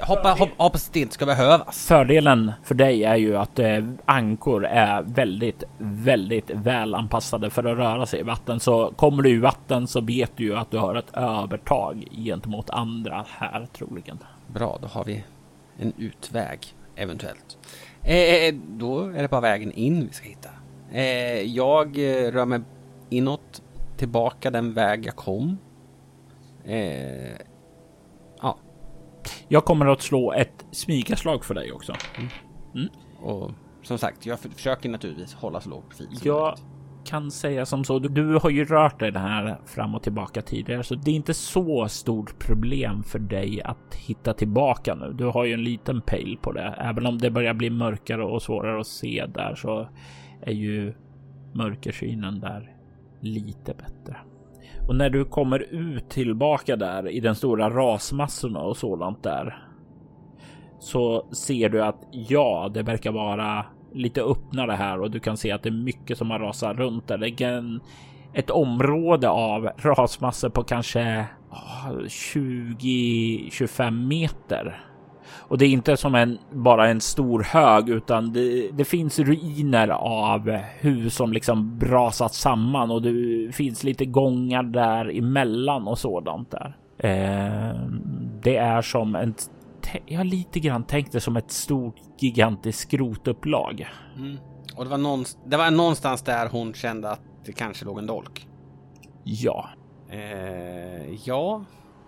[0.00, 1.86] hoppa, hopp, hoppas det inte ska behövas.
[1.86, 7.78] Fördelen för dig är ju att eh, ankor är väldigt, väldigt väl anpassade för att
[7.78, 8.60] röra sig i vatten.
[8.60, 12.70] Så kommer du i vatten så vet du ju att du har ett övertag gentemot
[12.70, 14.18] andra här troligen.
[14.46, 15.24] Bra, då har vi
[15.78, 16.58] en utväg
[16.96, 17.58] eventuellt.
[18.02, 20.48] Eh, då är det bara vägen in vi ska hitta.
[20.92, 22.60] Eh, jag eh, rör mig
[23.10, 23.62] inåt,
[23.96, 25.58] tillbaka den väg jag kom.
[26.64, 27.36] Eh,
[28.42, 28.56] ja,
[29.48, 31.92] Jag kommer att slå ett smygaslag för dig också.
[33.22, 33.50] och
[33.82, 36.62] som sagt, jag för- försöker naturligtvis hålla så låg profil som Jag möjligt.
[37.04, 37.98] kan säga som så.
[37.98, 41.14] Du, du har ju rört dig det här fram och tillbaka tidigare, så det är
[41.14, 45.12] inte så stort problem för dig att hitta tillbaka nu.
[45.12, 46.74] Du har ju en liten pejl på det.
[46.78, 49.88] Även om det börjar bli mörkare och svårare att se där så
[50.42, 50.94] är ju
[51.52, 52.76] mörkersynen där
[53.20, 54.16] lite bättre.
[54.88, 59.66] Och när du kommer ut tillbaka där i den stora rasmassorna och sådant där
[60.78, 65.52] så ser du att ja, det verkar vara lite öppnare här och du kan se
[65.52, 67.18] att det är mycket som har rasat runt där.
[67.18, 67.80] Det är en,
[68.32, 74.86] ett område av rasmassor på kanske ah, 20-25 meter.
[75.34, 79.88] Och det är inte som en bara en stor hög, utan det, det finns ruiner
[79.88, 86.50] av hus som liksom brasat samman och det finns lite gångar där emellan och sådant
[86.50, 86.76] där.
[86.98, 87.76] Eh,
[88.42, 89.34] det är som en
[90.06, 93.88] jag har lite grann tänkt det som ett stort gigantiskt skrotupplag.
[94.16, 94.38] Mm.
[94.76, 98.06] Och det var, någonstans, det var någonstans där hon kände att det kanske låg en
[98.06, 98.46] dolk.
[99.24, 99.68] Ja,
[100.12, 101.64] Eh, ja,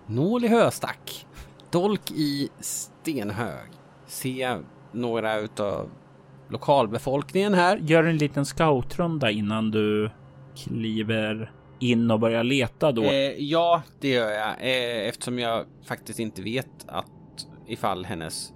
[0.07, 1.27] nål i höstack.
[1.75, 3.71] Dolk i stenhög.
[4.07, 4.57] Se
[4.93, 5.91] några utav
[6.49, 7.77] lokalbefolkningen här.
[7.77, 10.11] gör en liten scoutrunda innan du
[10.57, 13.03] kliver in och börjar leta då.
[13.03, 14.49] Eh, ja, det gör jag.
[14.49, 18.53] Eh, eftersom jag faktiskt inte vet att ifall hennes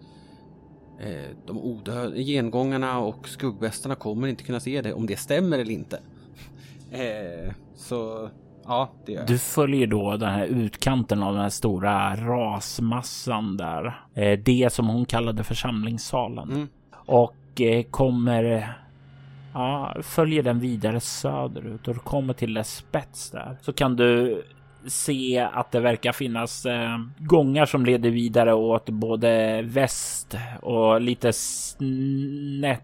[1.00, 5.72] eh, de odöda gengångarna och skuggbästarna kommer inte kunna se det om det stämmer eller
[5.72, 6.00] inte.
[6.90, 8.30] Eh, så
[8.68, 9.28] ja, det gör jag.
[9.28, 14.00] Du följer då den här utkanten av den här stora rasmassan där.
[14.14, 16.50] Eh, det som hon kallade församlingssalen.
[16.50, 16.68] Mm.
[16.92, 18.74] Och eh, kommer...
[19.54, 23.58] Ja, följer den vidare söderut och du kommer till dess spets där.
[23.60, 24.42] Så kan du
[24.86, 31.32] se att det verkar finnas eh, gångar som leder vidare åt både väst och lite
[31.32, 32.82] snett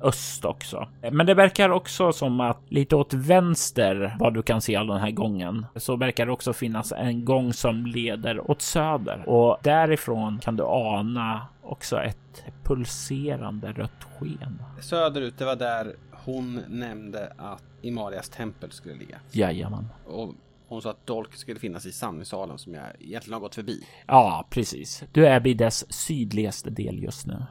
[0.00, 0.88] sydöst också.
[1.12, 5.00] Men det verkar också som att lite åt vänster, vad du kan se av den
[5.00, 10.38] här gången, så verkar det också finnas en gång som leder åt söder och därifrån
[10.38, 14.62] kan du ana också ett pulserande rött sken.
[14.80, 19.18] Söderut, det var där hon nämnde att Imarias tempel skulle ligga.
[19.32, 19.88] Jajamän.
[20.06, 20.34] Och
[20.68, 23.84] hon sa att Dolk skulle finnas i samlingssalen som jag egentligen har gått förbi.
[24.06, 25.04] Ja, precis.
[25.12, 27.42] Du är vid dess sydligaste del just nu.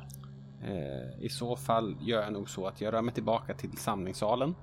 [0.63, 4.55] Eh, I så fall gör jag nog så att jag rör mig tillbaka till samlingssalen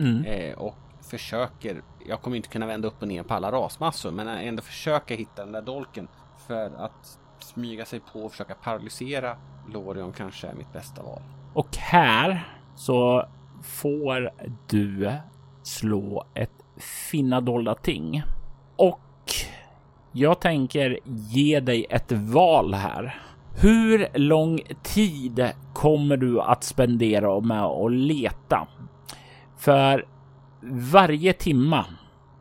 [0.00, 0.24] Mm.
[0.24, 1.82] eh, och försöker.
[2.06, 5.44] Jag kommer inte kunna vända upp och ner på alla rasmassor, men ändå försöka hitta
[5.44, 6.08] den där dolken
[6.46, 9.36] för att smyga sig på och försöka paralysera
[9.72, 11.22] Lorion kanske är mitt bästa val.
[11.54, 13.28] Och här så
[13.62, 14.30] får
[14.68, 15.12] du
[15.62, 16.50] slå ett
[17.10, 18.22] finna dolda ting.
[18.76, 19.00] Och
[20.12, 23.22] jag tänker ge dig ett val här.
[23.54, 28.68] Hur lång tid kommer du att spendera med att leta?
[29.56, 30.06] För
[30.92, 31.86] varje timma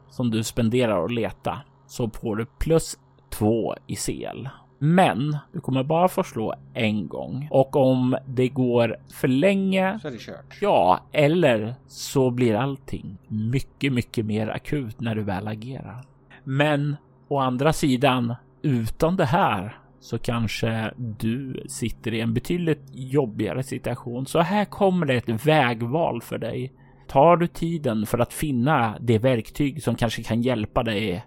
[0.09, 2.97] som du spenderar att leta så får du plus
[3.29, 4.49] två i CL.
[4.79, 10.07] Men du kommer bara få slå en gång och om det går för länge Så
[10.07, 10.57] är det kört.
[10.61, 16.05] Ja, eller så blir allting mycket, mycket mer akut när du väl agerar.
[16.43, 16.95] Men
[17.27, 24.25] å andra sidan, utan det här så kanske du sitter i en betydligt jobbigare situation.
[24.25, 26.73] Så här kommer det ett vägval för dig.
[27.07, 31.25] Tar du tiden för att finna det verktyg som kanske kan hjälpa dig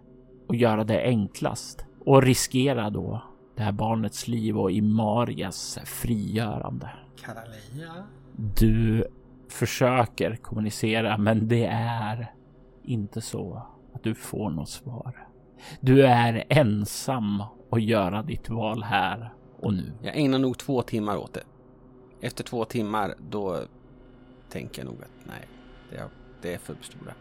[0.49, 3.23] och göra det enklast och riskera då
[3.57, 6.91] det här barnets liv och Imarias frigörande.
[7.25, 8.05] Karaleja.
[8.57, 9.05] Du
[9.49, 12.33] försöker kommunicera, men det är
[12.85, 13.63] inte så
[13.95, 15.27] att du får något svar.
[15.81, 17.43] Du är ensam
[17.75, 19.93] att göra ditt val här och nu.
[20.03, 21.43] Jag ägnar nog två timmar åt det.
[22.21, 23.61] Efter två timmar då
[24.49, 25.49] tänker jag nog att nej,
[25.91, 26.09] det är,
[26.43, 27.13] det är för stora.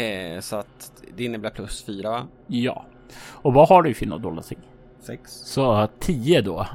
[0.00, 2.26] Eh, så att det innebär plus fyra va?
[2.46, 2.84] Ja,
[3.16, 4.58] och vad har du för något dolda ting?
[5.00, 5.32] Sex.
[5.32, 6.66] Så 10 då.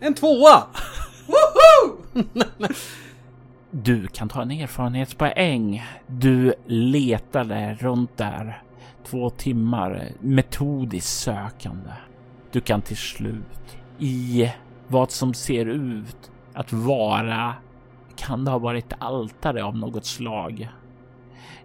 [0.00, 0.66] En tvåa!
[3.70, 5.84] Du kan ta en erfarenhetspoäng.
[6.06, 8.62] Du letade runt där
[9.10, 11.90] två timmar eh, metodiskt sökande.
[12.52, 14.52] Du kan till slut i
[14.88, 17.54] vad som ser ut att vara
[18.16, 20.68] kan det ha varit altare av något slag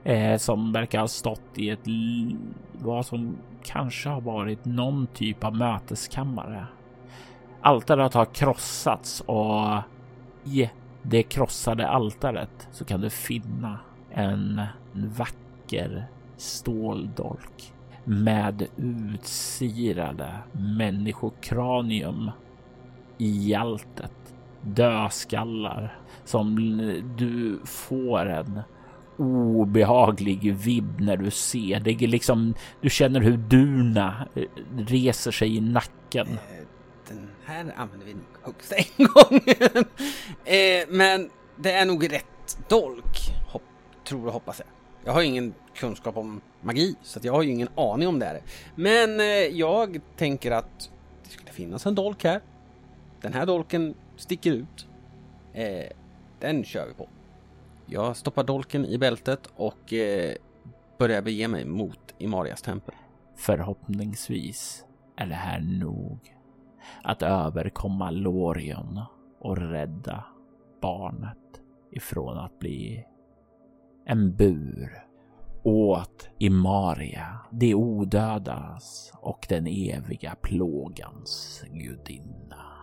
[0.04, 1.86] eh, som verkar ha stått i ett
[2.74, 6.68] vad som kanske har varit någon typ av möteskammare.
[7.62, 9.82] Altaret har krossats och
[10.44, 10.70] i
[11.02, 13.80] det krossade altaret så kan du finna
[14.12, 14.62] en
[14.94, 16.08] vacker
[16.44, 17.74] ståldolk
[18.04, 22.32] med utsirade människokranium
[23.18, 24.12] i alltet.
[24.62, 26.56] Dödskallar som
[27.18, 28.62] du får en
[29.18, 31.80] obehaglig vibb när du ser.
[31.80, 34.44] Det är liksom, du känner hur durna eh,
[34.78, 36.28] reser sig i nacken.
[36.28, 36.68] Eh,
[37.08, 39.42] den här använder vi nog högst en gång.
[40.46, 43.18] Eh, men det är nog rätt dolk,
[44.08, 44.83] tror och hoppas jag.
[45.06, 48.42] Jag har ingen kunskap om magi, så jag har ju ingen aning om det här.
[48.76, 50.92] Men eh, jag tänker att
[51.24, 52.42] det skulle finnas en dolk här.
[53.22, 54.88] Den här dolken sticker ut.
[55.54, 55.88] Eh,
[56.40, 57.10] den kör vi på.
[57.86, 60.36] Jag stoppar dolken i bältet och eh,
[60.98, 62.96] börjar bege mig mot Imarias tempel.
[63.36, 64.86] Förhoppningsvis
[65.16, 66.20] är det här nog
[67.04, 69.02] att överkomma Lorion
[69.40, 70.26] och rädda
[70.82, 71.38] barnet
[71.92, 73.06] ifrån att bli
[74.06, 75.04] en bur
[75.64, 82.74] åt Imaria, de odödas och den eviga plågans gudinna.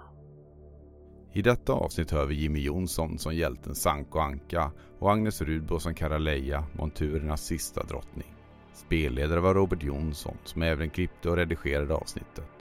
[1.32, 5.94] I detta avsnitt hör vi Jimmy Jonsson som hjälten Sanko Anka och Agnes Rudbo som
[5.94, 8.34] Karaleja, monturernas sista drottning.
[8.74, 12.59] Spelledare var Robert Jonsson som även klippte och redigerade avsnittet.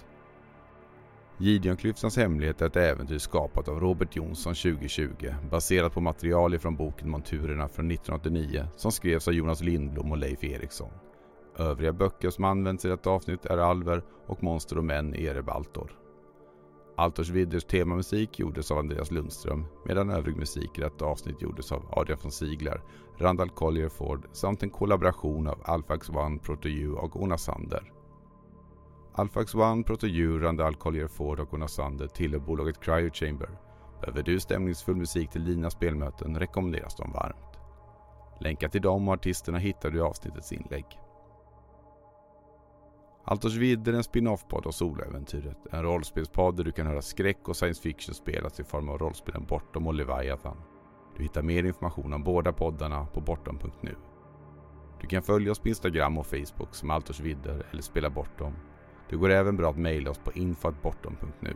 [1.41, 5.07] Gideonklyftans hemlighet är ett äventyr skapat av Robert Jonsson 2020
[5.51, 10.43] baserat på material från boken Monturerna från 1989 som skrevs av Jonas Lindblom och Leif
[10.43, 10.91] Eriksson.
[11.57, 15.91] Övriga böcker som används i detta avsnitt är Alver och Monster och män i Erebaltor.
[16.97, 21.85] Altors vidders temamusik gjordes av Andreas Lundström medan övrig musik i detta avsnitt gjordes av
[21.91, 22.81] Adrian von Ziegler,
[23.17, 27.98] Randall Collier Ford samt en kollaboration av Alphax One, Proto och Ona Sander.
[29.19, 30.07] Alphax One, Proto
[30.39, 33.49] Randall Collier Ford och Ona Sander tillhör bolaget Cryo Chamber.
[34.01, 37.59] Behöver du stämningsfull musik till dina spelmöten rekommenderas de varmt.
[38.39, 40.85] Länkar till dem och artisterna hittar du i avsnittets inlägg.
[43.23, 45.57] Altors vidder är en spin-off-podd av Soloäventyret.
[45.71, 49.45] En rollspelspodd där du kan höra skräck och science fiction spelas i form av rollspelen
[49.45, 50.57] Bortom och Leviathan.
[51.17, 53.95] Du hittar mer information om båda poddarna på bortom.nu.
[55.01, 58.53] Du kan följa oss på Instagram och Facebook som Altors vidder eller Spela Bortom.
[59.09, 61.55] Det går även bra att mejla oss på info.bortom.nu.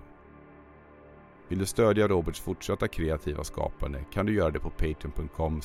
[1.48, 5.62] Vill du stödja Roberts fortsatta kreativa skapande kan du göra det på patreon.com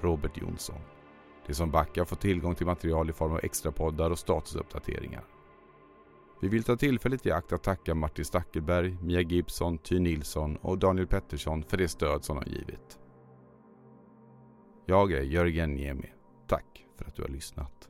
[0.00, 0.80] robertjonsson.
[1.46, 5.24] De som backar får tillgång till material i form av extrapoddar och statusuppdateringar.
[6.40, 10.78] Vi vill ta tillfället i akt att tacka Martin Stackelberg, Mia Gibson, Ty Nilsson och
[10.78, 12.98] Daniel Pettersson för det stöd som de givit.
[14.86, 16.12] Jag är Jörgen Niemi.
[16.46, 17.88] Tack för att du har lyssnat.